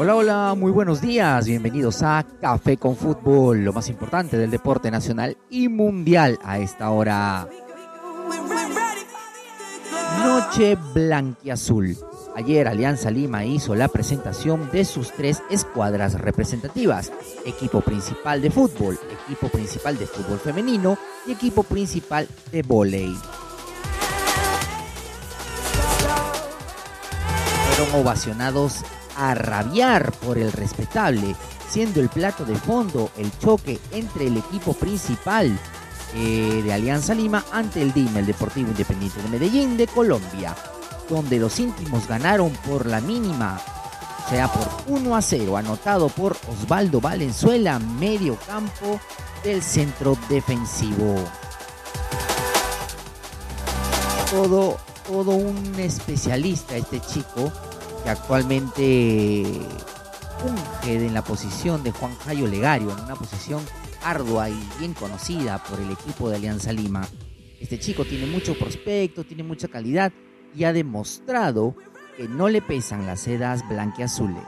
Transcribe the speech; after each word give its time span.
Hola, 0.00 0.14
hola, 0.14 0.54
muy 0.56 0.70
buenos 0.70 1.00
días. 1.00 1.44
Bienvenidos 1.44 2.04
a 2.04 2.24
Café 2.40 2.76
con 2.76 2.94
Fútbol, 2.94 3.64
lo 3.64 3.72
más 3.72 3.88
importante 3.88 4.38
del 4.38 4.48
deporte 4.48 4.92
nacional 4.92 5.36
y 5.50 5.66
mundial 5.66 6.38
a 6.44 6.60
esta 6.60 6.90
hora. 6.90 7.48
Noche 10.24 10.78
blanquiazul. 10.94 11.96
Ayer 12.36 12.68
Alianza 12.68 13.10
Lima 13.10 13.44
hizo 13.44 13.74
la 13.74 13.88
presentación 13.88 14.70
de 14.70 14.84
sus 14.84 15.10
tres 15.10 15.42
escuadras 15.50 16.14
representativas. 16.14 17.10
Equipo 17.44 17.80
principal 17.80 18.40
de 18.40 18.52
fútbol, 18.52 18.96
equipo 19.26 19.48
principal 19.48 19.98
de 19.98 20.06
fútbol 20.06 20.38
femenino 20.38 20.96
y 21.26 21.32
equipo 21.32 21.64
principal 21.64 22.28
de 22.52 22.62
vóley. 22.62 23.16
Fueron 27.76 28.00
ovacionados 28.00 28.84
a 29.18 29.34
rabiar 29.34 30.12
por 30.12 30.38
el 30.38 30.52
respetable, 30.52 31.34
siendo 31.68 32.00
el 32.00 32.08
plato 32.08 32.44
de 32.44 32.54
fondo 32.54 33.10
el 33.18 33.36
choque 33.38 33.80
entre 33.90 34.28
el 34.28 34.36
equipo 34.36 34.72
principal 34.74 35.58
eh, 36.14 36.62
de 36.64 36.72
Alianza 36.72 37.14
Lima 37.14 37.44
ante 37.52 37.82
el 37.82 37.92
DIM, 37.92 38.16
el 38.16 38.26
Deportivo 38.26 38.70
Independiente 38.70 39.20
de 39.20 39.28
Medellín 39.28 39.76
de 39.76 39.88
Colombia, 39.88 40.54
donde 41.10 41.38
los 41.38 41.58
íntimos 41.58 42.06
ganaron 42.06 42.52
por 42.68 42.86
la 42.86 43.00
mínima, 43.00 43.60
o 44.24 44.30
sea, 44.30 44.46
por 44.52 44.68
1 44.86 45.16
a 45.16 45.20
0, 45.20 45.56
anotado 45.56 46.08
por 46.10 46.36
Osvaldo 46.48 47.00
Valenzuela, 47.00 47.80
medio 47.80 48.36
campo 48.46 49.00
del 49.42 49.62
centro 49.62 50.16
defensivo. 50.28 51.16
Todo, 54.30 54.78
todo 55.08 55.30
un 55.32 55.74
especialista 55.80 56.76
este 56.76 57.00
chico 57.00 57.50
que 58.02 58.10
actualmente 58.10 59.44
funge 60.38 61.06
en 61.06 61.14
la 61.14 61.22
posición 61.22 61.82
de 61.82 61.90
Juan 61.90 62.14
Jayo 62.18 62.46
Legario, 62.46 62.90
en 62.90 63.04
una 63.04 63.16
posición 63.16 63.62
ardua 64.02 64.48
y 64.48 64.68
bien 64.78 64.94
conocida 64.94 65.62
por 65.64 65.80
el 65.80 65.90
equipo 65.90 66.28
de 66.30 66.36
Alianza 66.36 66.72
Lima. 66.72 67.06
Este 67.60 67.78
chico 67.78 68.04
tiene 68.04 68.26
mucho 68.26 68.56
prospecto, 68.58 69.24
tiene 69.24 69.42
mucha 69.42 69.68
calidad 69.68 70.12
y 70.54 70.64
ha 70.64 70.72
demostrado 70.72 71.74
que 72.16 72.28
no 72.28 72.48
le 72.48 72.62
pesan 72.62 73.06
las 73.06 73.20
sedas 73.20 73.68
blanqueazules. 73.68 74.42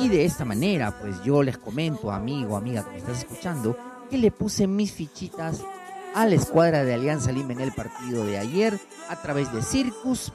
Y 0.00 0.08
de 0.08 0.24
esta 0.24 0.44
manera, 0.44 0.98
pues 1.00 1.22
yo 1.22 1.42
les 1.42 1.58
comento, 1.58 2.10
amigo, 2.10 2.56
amiga 2.56 2.84
que 2.84 2.90
me 2.90 2.96
estás 2.98 3.18
escuchando, 3.18 3.76
que 4.08 4.18
le 4.18 4.30
puse 4.30 4.66
mis 4.66 4.92
fichitas 4.92 5.62
a 6.14 6.26
la 6.26 6.34
escuadra 6.34 6.84
de 6.84 6.94
Alianza 6.94 7.32
Lima 7.32 7.52
en 7.52 7.60
el 7.60 7.72
partido 7.72 8.24
de 8.24 8.38
ayer 8.38 8.78
a 9.08 9.20
través 9.20 9.52
de 9.52 9.62
circus.pe. 9.62 10.32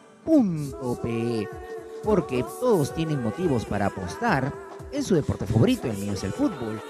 Porque 2.03 2.43
todos 2.59 2.93
tienen 2.93 3.23
motivos 3.23 3.65
para 3.65 3.87
apostar 3.87 4.53
en 4.95 5.03
su 5.03 5.15
deporte 5.15 5.45
favorito, 5.45 5.87
el 5.87 5.97
mío 5.97 6.13
es 6.13 6.23
el 6.23 6.31
fútbol. 6.31 6.81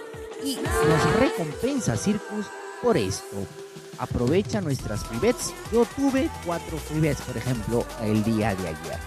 Y 0.43 0.57
nos 0.57 1.19
recompensa 1.19 1.97
Circus 1.97 2.45
por 2.81 2.97
esto. 2.97 3.37
Aprovecha 3.97 4.61
nuestras 4.61 5.03
free 5.05 5.19
bets. 5.19 5.53
Yo 5.71 5.85
tuve 5.95 6.29
cuatro 6.45 6.77
free 6.77 6.99
bets, 6.99 7.21
por 7.21 7.35
ejemplo, 7.35 7.83
el 8.03 8.23
día 8.23 8.53
de 8.55 8.67
ayer. 8.67 8.99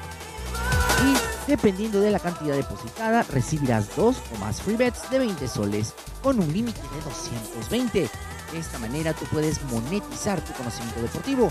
Y 1.06 1.48
dependiendo 1.48 2.00
de 2.00 2.10
la 2.10 2.18
cantidad 2.18 2.56
depositada, 2.56 3.22
recibirás 3.30 3.94
dos 3.94 4.16
o 4.34 4.38
más 4.38 4.60
free 4.62 4.76
bets 4.76 5.08
de 5.10 5.20
20 5.20 5.46
soles 5.46 5.94
con 6.20 6.40
un 6.40 6.52
límite 6.52 6.80
de 6.80 7.00
220 7.04 8.10
de 8.52 8.58
esta 8.58 8.78
manera 8.78 9.12
tú 9.14 9.24
puedes 9.26 9.62
monetizar 9.64 10.40
tu 10.40 10.52
conocimiento 10.52 11.00
deportivo 11.00 11.50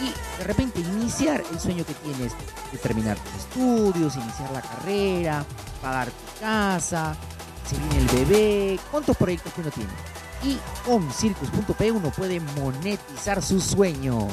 y 0.00 0.38
de 0.38 0.44
repente 0.44 0.80
iniciar 0.80 1.42
el 1.50 1.58
sueño 1.58 1.84
que 1.84 1.94
tienes 1.94 2.32
de 2.72 2.78
terminar 2.78 3.16
tus 3.18 3.34
estudios, 3.34 4.16
iniciar 4.16 4.50
la 4.52 4.62
carrera, 4.62 5.44
pagar 5.80 6.08
tu 6.08 6.40
casa, 6.40 7.16
se 7.68 7.76
viene 7.78 7.98
el 7.98 8.08
bebé, 8.08 8.80
cuántos 8.90 9.16
proyectos 9.16 9.52
que 9.52 9.60
uno 9.62 9.70
tiene. 9.70 9.90
Y 10.44 10.58
con 10.84 11.10
Circus.p 11.10 11.92
uno 11.92 12.10
puede 12.10 12.40
monetizar 12.40 13.42
sus 13.42 13.64
sueños. 13.64 14.32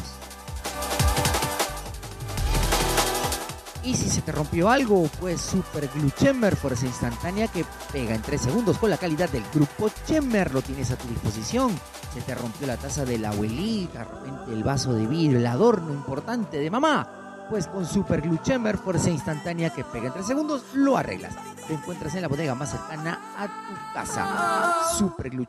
Y 3.86 3.96
si 3.96 4.10
se 4.10 4.22
te 4.22 4.32
rompió 4.32 4.70
algo, 4.70 5.10
pues 5.20 5.42
Super 5.42 5.90
Glue 5.94 6.10
fuerza 6.56 6.86
instantánea 6.86 7.50
que 7.50 7.66
pega 7.92 8.16
en 8.16 8.22
3 8.22 8.42
segundos 8.42 8.78
con 8.78 8.90
la 8.90 8.98
calidad 8.98 9.30
del 9.30 9.44
grupo 9.54 9.90
Chamber, 10.06 10.54
lo 10.54 10.62
tienes 10.62 10.90
a 10.92 10.96
tu 10.96 11.06
disposición. 11.10 11.78
Se 12.14 12.22
te 12.22 12.34
rompió 12.34 12.66
la 12.66 12.78
taza 12.78 13.04
de 13.04 13.18
la 13.18 13.32
abuelita, 13.32 14.06
repente 14.06 14.54
el 14.54 14.64
vaso 14.64 14.94
de 14.94 15.06
vidrio, 15.06 15.40
el 15.40 15.48
adorno 15.48 15.94
importante 15.94 16.60
de 16.60 16.72
mamá. 16.72 17.46
Pues 17.50 17.68
con 17.68 17.86
Super 17.86 18.22
Glue 18.22 18.40
fuerza 18.78 19.10
instantánea 19.10 19.72
que 19.72 19.84
pega 19.84 20.08
en 20.08 20.14
3 20.14 20.28
segundos, 20.28 20.64
lo 20.76 20.96
arreglas. 20.96 21.36
Te 21.68 21.74
encuentras 21.74 22.16
en 22.16 22.22
la 22.22 22.30
bodega 22.30 22.56
más 22.56 22.72
cercana 22.72 23.20
a 23.38 23.48
tu 23.48 23.94
casa. 23.94 24.96
Super 24.98 25.30
Glue 25.30 25.48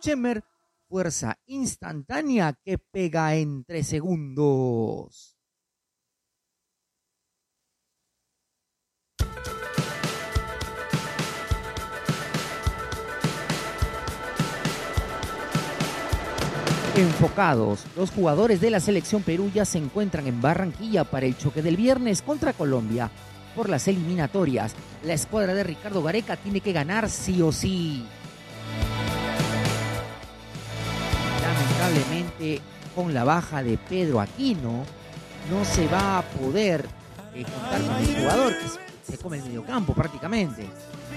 fuerza 0.88 1.38
instantánea 1.46 2.52
que 2.64 2.78
pega 2.78 3.36
en 3.36 3.64
3 3.64 3.86
segundos. 3.86 5.34
Enfocados, 16.96 17.86
los 17.96 18.12
jugadores 18.12 18.60
de 18.60 18.70
la 18.70 18.78
selección 18.78 19.24
Perú 19.24 19.50
ya 19.52 19.64
se 19.64 19.78
encuentran 19.78 20.28
en 20.28 20.40
Barranquilla 20.40 21.02
para 21.02 21.26
el 21.26 21.36
choque 21.36 21.60
del 21.60 21.76
viernes 21.76 22.22
contra 22.22 22.52
Colombia. 22.52 23.10
Por 23.56 23.68
las 23.68 23.88
eliminatorias, 23.88 24.74
la 25.02 25.12
escuadra 25.12 25.54
de 25.54 25.64
Ricardo 25.64 26.04
Gareca 26.04 26.36
tiene 26.36 26.60
que 26.60 26.72
ganar 26.72 27.10
sí 27.10 27.42
o 27.42 27.50
sí. 27.50 28.06
Lamentablemente, 31.42 32.60
con 32.94 33.12
la 33.12 33.24
baja 33.24 33.64
de 33.64 33.76
Pedro 33.76 34.20
Aquino, 34.20 34.84
no 35.50 35.64
se 35.64 35.88
va 35.88 36.18
a 36.18 36.22
poder 36.22 36.86
eh, 37.34 37.42
contar 37.42 37.82
con 37.82 37.96
el 37.96 38.20
jugador 38.20 38.52
se 39.04 39.18
come 39.18 39.38
el 39.38 39.44
mediocampo 39.44 39.94
prácticamente. 39.94 40.68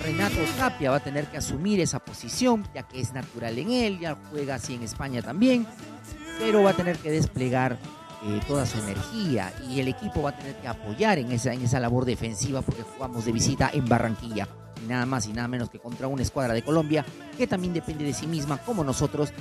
Renato 0.03 0.35
Tapia 0.57 0.91
va 0.91 0.97
a 0.97 1.03
tener 1.03 1.27
que 1.27 1.37
asumir 1.37 1.79
esa 1.79 1.99
posición, 1.99 2.67
ya 2.73 2.83
que 2.83 2.99
es 2.99 3.13
natural 3.13 3.57
en 3.57 3.71
él, 3.71 3.99
ya 3.99 4.17
juega 4.29 4.55
así 4.55 4.75
en 4.75 4.83
España 4.83 5.21
también, 5.21 5.65
pero 6.39 6.63
va 6.63 6.71
a 6.71 6.75
tener 6.75 6.97
que 6.97 7.09
desplegar 7.11 7.77
eh, 8.23 8.41
toda 8.47 8.65
su 8.65 8.79
energía 8.79 9.53
y 9.69 9.79
el 9.79 9.87
equipo 9.87 10.21
va 10.21 10.31
a 10.31 10.37
tener 10.37 10.55
que 10.55 10.67
apoyar 10.67 11.19
en 11.19 11.31
esa, 11.31 11.53
en 11.53 11.61
esa 11.61 11.79
labor 11.79 12.03
defensiva 12.05 12.61
porque 12.61 12.83
jugamos 12.83 13.25
de 13.25 13.31
visita 13.31 13.69
en 13.73 13.87
Barranquilla. 13.87 14.47
Y 14.83 14.87
nada 14.87 15.05
más 15.05 15.27
y 15.27 15.33
nada 15.33 15.47
menos 15.47 15.69
que 15.69 15.79
contra 15.79 16.07
una 16.07 16.21
escuadra 16.21 16.53
de 16.53 16.61
Colombia 16.61 17.05
que 17.37 17.47
también 17.47 17.73
depende 17.73 18.05
de 18.05 18.13
sí 18.13 18.27
misma 18.27 18.57
como 18.59 18.83
nosotros, 18.83 19.31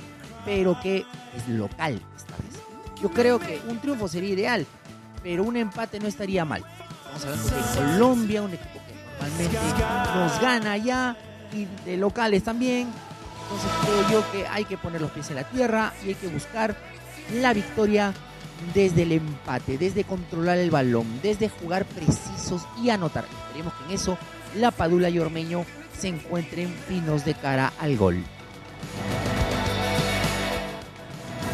pero 0.45 0.79
que 0.81 1.05
es 1.35 1.47
local 1.47 2.01
esta 2.15 2.35
vez. 2.37 3.01
Yo 3.01 3.09
creo 3.09 3.39
que 3.39 3.59
un 3.67 3.79
triunfo 3.79 4.07
sería 4.07 4.29
ideal, 4.29 4.65
pero 5.21 5.43
un 5.43 5.57
empate 5.57 5.99
no 5.99 6.07
estaría 6.07 6.45
mal. 6.45 6.63
Hablando 7.23 7.49
de 7.49 7.75
Colombia, 7.75 8.41
un 8.43 8.53
equipo 8.53 8.79
que 8.85 8.93
normalmente 9.19 9.57
nos 10.15 10.41
gana 10.41 10.77
ya 10.77 11.15
y 11.51 11.65
de 11.85 11.97
locales 11.97 12.43
también. 12.43 12.87
Entonces 13.43 13.71
creo 13.83 14.09
yo 14.11 14.31
que 14.31 14.47
hay 14.47 14.65
que 14.65 14.77
poner 14.77 15.01
los 15.01 15.11
pies 15.11 15.29
en 15.29 15.37
la 15.37 15.43
tierra 15.45 15.93
y 16.05 16.09
hay 16.09 16.15
que 16.15 16.27
buscar 16.27 16.75
la 17.33 17.53
victoria 17.53 18.13
desde 18.73 19.03
el 19.03 19.13
empate, 19.13 19.77
desde 19.77 20.03
controlar 20.03 20.57
el 20.57 20.69
balón, 20.69 21.07
desde 21.23 21.49
jugar 21.49 21.85
precisos 21.85 22.63
y 22.81 22.89
anotar. 22.89 23.25
Esperemos 23.47 23.73
que 23.73 23.85
en 23.85 23.91
eso 23.91 24.17
la 24.55 24.71
Padula 24.71 25.09
y 25.09 25.19
Ormeño 25.19 25.65
se 25.97 26.09
encuentren 26.09 26.73
finos 26.87 27.25
de 27.25 27.33
cara 27.33 27.73
al 27.79 27.97
gol. 27.97 28.23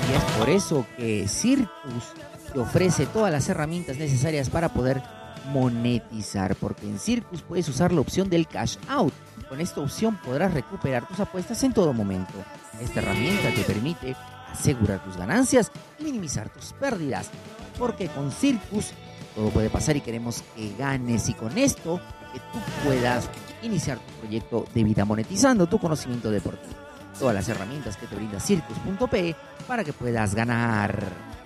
Y 0.10 0.15
es 0.15 0.24
por 0.38 0.50
eso 0.50 0.86
que 0.98 1.27
Circus 1.27 2.13
te 2.51 2.60
ofrece 2.60 3.06
todas 3.06 3.31
las 3.31 3.48
herramientas 3.50 3.98
necesarias 3.98 4.50
para 4.50 4.69
poder 4.69 5.01
monetizar, 5.45 6.56
porque 6.56 6.88
en 6.88 7.00
Circus 7.00 7.42
puedes 7.42 7.68
usar 7.69 7.92
la 7.92 8.01
opción 8.01 8.30
del 8.30 8.48
cash 8.48 8.78
out. 8.88 9.13
Con 9.50 9.60
esta 9.60 9.81
opción 9.81 10.19
podrás 10.24 10.54
recuperar 10.54 11.07
tus 11.07 11.19
apuestas 11.19 11.63
en 11.63 11.74
todo 11.74 11.94
momento. 11.94 12.34
Esta 12.81 13.01
herramienta 13.01 13.51
te 13.54 13.62
permite 13.63 14.16
asegurar 14.51 15.04
tus 15.04 15.18
ganancias 15.18 15.72
y 16.00 16.04
minimizar 16.04 16.50
tus 16.50 16.74
pérdidas, 16.74 17.30
porque 17.78 18.07
con 18.07 18.31
Circus 18.31 18.92
todo 19.36 19.50
puede 19.50 19.69
pasar 19.69 19.98
y 19.98 20.01
queremos 20.01 20.44
que 20.56 20.74
ganes 20.78 21.30
y 21.30 21.34
con 21.34 21.57
esto 21.57 22.00
que 22.31 22.39
tú 22.39 22.60
puedas 22.84 23.30
iniciar 23.62 24.00
tu 24.00 24.13
proyecto 24.22 24.66
de 24.74 24.84
vida 24.84 25.06
monetizando 25.06 25.68
tu 25.68 25.80
conocimiento 25.80 26.30
deportivo. 26.31 26.74
Todas 27.19 27.36
las 27.36 27.50
herramientas 27.50 27.96
que 27.98 28.07
te 28.07 28.16
brinda 28.16 28.39
circus.pe 28.39 29.36
para 29.68 29.84
que 29.84 29.94
puedas 29.94 30.34
ganar. 30.34 31.43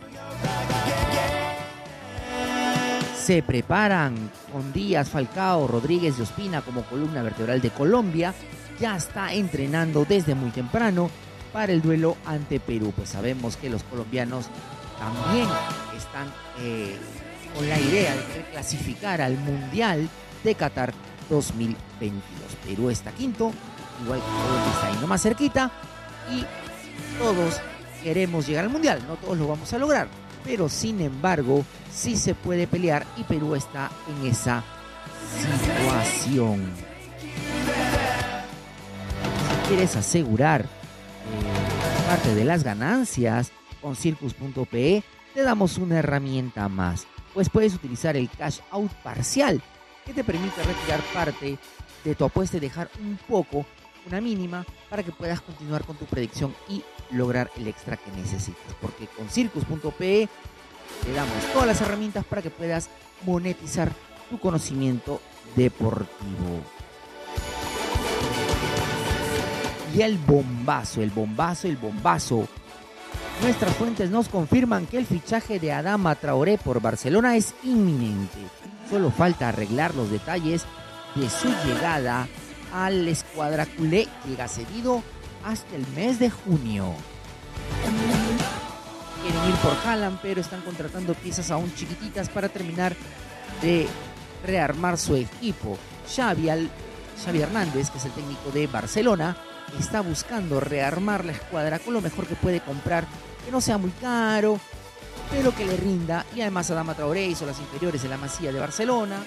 Se 3.27 3.43
preparan 3.43 4.31
con 4.53 4.71
Díaz, 4.71 5.09
Falcao, 5.09 5.67
Rodríguez 5.67 6.15
y 6.17 6.21
Ospina 6.21 6.61
como 6.61 6.83
columna 6.83 7.21
vertebral 7.21 7.59
de 7.59 7.71
Colombia. 7.71 8.33
Ya 8.79 8.95
está 8.95 9.33
entrenando 9.33 10.05
desde 10.05 10.33
muy 10.33 10.49
temprano 10.51 11.11
para 11.51 11.73
el 11.73 11.81
duelo 11.81 12.15
ante 12.25 12.61
Perú. 12.61 12.93
Pues 12.95 13.09
sabemos 13.09 13.57
que 13.57 13.69
los 13.69 13.83
colombianos 13.83 14.45
también 14.97 15.45
están 15.97 16.31
eh, 16.61 16.95
con 17.53 17.67
la 17.67 17.77
idea 17.77 18.15
de 18.15 18.45
clasificar 18.49 19.19
al 19.19 19.37
Mundial 19.37 20.07
de 20.45 20.55
Qatar 20.55 20.93
2022. 21.29 22.21
Perú 22.65 22.89
está 22.89 23.11
quinto, 23.11 23.51
igual 24.05 24.21
que 24.21 24.25
Colombia 24.25 24.71
está 24.73 24.87
ahí 24.87 24.97
nomás 25.01 25.21
cerquita 25.21 25.69
y 26.31 26.45
todos 27.19 27.59
queremos 28.01 28.47
llegar 28.47 28.63
al 28.63 28.71
Mundial. 28.71 29.03
No 29.05 29.15
todos 29.17 29.37
lo 29.37 29.49
vamos 29.49 29.73
a 29.73 29.77
lograr, 29.77 30.07
pero 30.47 30.69
sin 30.69 31.01
embargo 31.01 31.65
sí 31.93 32.15
se 32.15 32.33
puede 32.33 32.67
pelear 32.67 33.05
y 33.17 33.23
Perú 33.23 33.53
está 33.53 33.91
en 34.07 34.27
esa 34.27 34.63
situación. 35.35 36.65
Si 39.49 39.67
quieres 39.67 39.95
asegurar 39.97 40.61
eh, 40.61 40.67
parte 42.07 42.33
de 42.33 42.45
las 42.45 42.63
ganancias 42.63 43.51
con 43.81 43.97
Circus.pe, 43.97 45.03
te 45.33 45.41
damos 45.41 45.77
una 45.77 45.99
herramienta 45.99 46.69
más, 46.69 47.05
pues 47.33 47.49
puedes 47.49 47.75
utilizar 47.75 48.15
el 48.15 48.29
cash 48.29 48.59
out 48.71 48.91
parcial 49.03 49.61
que 50.05 50.13
te 50.13 50.23
permite 50.23 50.63
retirar 50.63 51.01
parte 51.13 51.57
de 52.05 52.15
tu 52.15 52.23
apuesta 52.23 52.55
y 52.55 52.61
dejar 52.61 52.89
un 53.01 53.19
poco, 53.27 53.65
una 54.07 54.21
mínima, 54.21 54.65
para 54.89 55.03
que 55.03 55.11
puedas 55.11 55.41
continuar 55.41 55.83
con 55.83 55.95
tu 55.97 56.05
predicción 56.05 56.55
y 56.69 56.83
lograr 57.11 57.51
el 57.57 57.67
extra 57.67 57.97
que 57.97 58.11
necesitas. 58.11 58.73
Porque 58.81 59.07
con 59.07 59.29
circus.pe 59.29 60.29
te 61.03 61.13
damos 61.13 61.53
todas 61.53 61.67
las 61.67 61.81
herramientas 61.81 62.25
para 62.25 62.41
que 62.41 62.49
puedas 62.49 62.89
monetizar 63.25 63.91
tu 64.29 64.39
conocimiento 64.39 65.21
deportivo. 65.55 66.61
Y 69.95 70.01
el 70.01 70.17
bombazo, 70.17 71.01
el 71.01 71.09
bombazo, 71.09 71.67
el 71.67 71.77
bombazo. 71.77 72.47
Nuestras 73.41 73.75
fuentes 73.75 74.09
nos 74.09 74.29
confirman 74.29 74.85
que 74.85 74.97
el 74.97 75.05
fichaje 75.05 75.59
de 75.59 75.71
Adama 75.71 76.15
Traoré 76.15 76.57
por 76.57 76.81
Barcelona 76.81 77.35
es 77.35 77.53
inminente. 77.63 78.39
Solo 78.89 79.11
falta 79.11 79.49
arreglar 79.49 79.95
los 79.95 80.09
detalles 80.09 80.65
de 81.15 81.29
su 81.29 81.47
llegada 81.65 82.27
al 82.85 83.07
escuadra 83.07 83.65
culé. 83.65 84.07
Llega 84.27 84.47
cedido 84.47 85.03
hasta 85.43 85.75
el 85.75 85.87
mes 85.95 86.19
de 86.19 86.29
junio. 86.29 86.93
Quieren 89.21 89.49
ir 89.49 89.55
por 89.55 89.73
Haaland, 89.85 90.19
pero 90.21 90.41
están 90.41 90.61
contratando 90.61 91.13
piezas 91.15 91.51
aún 91.51 91.73
chiquititas 91.75 92.29
para 92.29 92.49
terminar 92.49 92.95
de 93.61 93.87
rearmar 94.45 94.97
su 94.97 95.15
equipo. 95.15 95.77
Xavi, 96.15 96.47
Xavi 97.23 97.41
Hernández, 97.41 97.89
que 97.89 97.97
es 97.97 98.05
el 98.05 98.11
técnico 98.11 98.51
de 98.51 98.67
Barcelona, 98.67 99.35
está 99.79 100.01
buscando 100.01 100.59
rearmar 100.59 101.25
la 101.25 101.31
escuadra 101.33 101.79
con 101.79 101.93
lo 101.93 102.01
mejor 102.01 102.27
que 102.27 102.35
puede 102.35 102.61
comprar, 102.61 103.05
que 103.43 103.51
no 103.51 103.59
sea 103.59 103.77
muy 103.77 103.91
caro, 103.91 104.59
pero 105.31 105.53
que 105.53 105.65
le 105.65 105.75
rinda. 105.75 106.25
Y 106.35 106.41
además 106.41 106.69
Adama 106.69 106.93
Traoré 106.93 107.25
hizo 107.25 107.45
las 107.45 107.59
inferiores 107.59 108.03
de 108.03 108.09
la 108.09 108.17
Masía 108.17 108.51
de 108.51 108.59
Barcelona. 108.59 109.17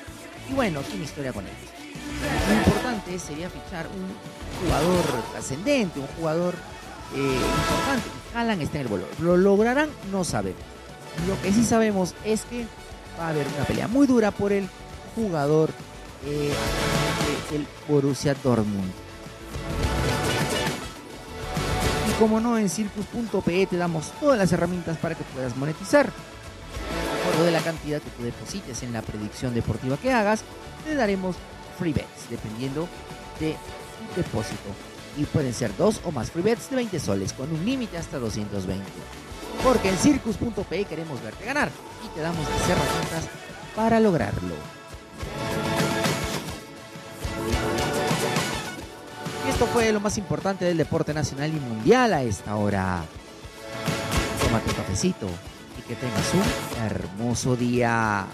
Y 0.49 0.55
bueno, 0.55 0.81
tiene 0.81 1.05
historia 1.05 1.33
con 1.33 1.45
ellos. 1.45 1.80
Sería 3.19 3.51
fichar 3.51 3.87
un 3.89 4.65
jugador 4.65 5.05
trascendente, 5.33 5.99
un 5.99 6.07
jugador 6.19 6.55
eh, 7.15 7.19
importante. 7.19 8.09
Haaland 8.35 8.63
está 8.63 8.77
en 8.77 8.83
el 8.83 8.89
vuelo. 8.89 9.07
¿Lo 9.21 9.37
lograrán? 9.37 9.91
No 10.13 10.23
sabemos. 10.23 10.61
Lo 11.27 11.41
que 11.43 11.53
sí 11.53 11.65
sabemos 11.65 12.15
es 12.25 12.45
que 12.45 12.67
va 13.19 13.27
a 13.27 13.29
haber 13.31 13.47
una 13.49 13.65
pelea 13.65 13.89
muy 13.89 14.07
dura 14.07 14.31
por 14.31 14.53
el 14.53 14.69
jugador 15.17 15.71
eh, 16.25 16.53
del 17.51 17.67
Borussia 17.89 18.35
Dortmund. 18.45 18.91
Y 22.09 22.13
como 22.19 22.41
no, 22.41 22.59
en 22.59 22.69
circus.pe 22.69 23.67
te 23.67 23.77
damos 23.77 24.13
todas 24.21 24.39
las 24.39 24.53
herramientas 24.53 24.97
para 24.99 25.17
que 25.17 25.25
puedas 25.25 25.57
monetizar. 25.57 26.11
Acuerdo 27.23 27.45
de 27.45 27.51
la 27.51 27.61
cantidad 27.61 28.01
que 28.01 28.11
tú 28.11 28.23
deposites 28.23 28.83
en 28.85 28.93
la 28.93 29.03
predicción 29.03 29.53
deportiva 29.53 29.97
que 29.97 30.13
hagas, 30.13 30.43
te 30.85 30.95
daremos 30.95 31.37
free 31.81 31.95
bets, 31.95 32.29
dependiendo 32.29 32.87
de 33.41 33.57
tu 34.15 34.21
depósito. 34.21 34.69
Y 35.17 35.25
pueden 35.25 35.53
ser 35.53 35.75
dos 35.77 36.01
o 36.05 36.13
más 36.13 36.31
free 36.31 36.43
bets 36.43 36.71
de 36.71 36.77
20 36.77 37.01
soles, 37.01 37.33
con 37.33 37.51
un 37.51 37.65
límite 37.65 37.97
hasta 37.97 38.19
220. 38.19 38.85
Porque 39.65 39.89
en 39.89 39.97
circus.pe 39.97 40.85
queremos 40.85 41.23
verte 41.23 41.45
ganar 41.45 41.71
y 42.05 42.15
te 42.15 42.21
damos 42.21 42.49
las 42.49 42.69
herramientas 42.69 43.29
para 43.75 43.99
lograrlo. 43.99 44.55
Esto 49.49 49.67
fue 49.67 49.91
lo 49.93 50.01
más 50.01 50.17
importante 50.19 50.65
del 50.65 50.77
deporte 50.77 51.13
nacional 51.13 51.51
y 51.51 51.61
mundial 51.61 52.15
a 52.15 52.23
esta 52.23 52.57
hora. 52.57 53.03
Tómate 54.43 54.71
un 54.71 54.77
cafecito 54.77 55.27
y 55.79 55.83
que 55.83 55.97
tengas 55.97 56.35
un 56.35 56.83
hermoso 56.83 57.57
día. 57.57 58.27